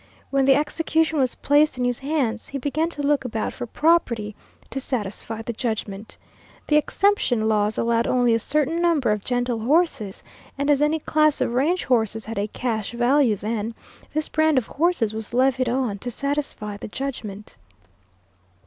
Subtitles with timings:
[0.31, 4.35] When the execution was placed in his hands, he began to look about for property
[4.71, 6.17] to satisfy the judgment.
[6.65, 10.23] The exemption laws allowed only a certain number of gentle horses,
[10.57, 13.75] and as any class of range horses had a cash value then,
[14.11, 17.55] this brand of horses was levied on to satisfy the judgment.